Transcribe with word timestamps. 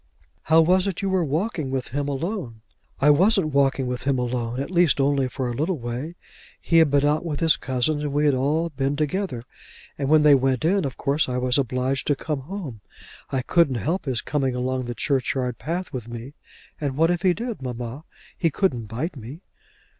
How 0.45 0.61
was 0.61 0.87
it 0.87 1.03
you 1.03 1.11
were 1.11 1.23
walking 1.23 1.69
with 1.69 1.89
him 1.89 2.07
alone?" 2.07 2.61
"I 2.99 3.11
wasn't 3.11 3.53
walking 3.53 3.85
with 3.85 4.01
him 4.01 4.17
alone; 4.17 4.59
at 4.59 4.71
least 4.71 4.99
only 4.99 5.27
for 5.27 5.47
a 5.47 5.53
little 5.53 5.77
way. 5.77 6.15
He 6.59 6.79
had 6.79 6.89
been 6.89 7.05
out 7.05 7.23
with 7.23 7.39
his 7.39 7.55
cousins 7.55 8.01
and 8.03 8.11
we 8.11 8.25
had 8.25 8.33
all 8.33 8.69
been 8.71 8.95
together, 8.95 9.43
and 9.99 10.09
when 10.09 10.23
they 10.23 10.33
went 10.33 10.65
in, 10.65 10.85
of 10.85 10.97
course 10.97 11.29
I 11.29 11.37
was 11.37 11.59
obliged 11.59 12.07
to 12.07 12.15
come 12.15 12.39
home. 12.41 12.81
I 13.29 13.43
couldn't 13.43 13.75
help 13.75 14.05
his 14.05 14.21
coming 14.23 14.55
along 14.55 14.85
the 14.85 14.95
churchyard 14.95 15.59
path 15.59 15.93
with 15.93 16.07
me. 16.07 16.33
And 16.79 16.97
what 16.97 17.11
if 17.11 17.21
he 17.21 17.35
did, 17.35 17.61
mamma? 17.61 18.03
He 18.35 18.49
couldn't 18.49 18.85
bite 18.87 19.15
me." 19.15 19.41